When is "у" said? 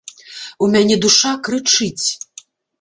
0.67-0.69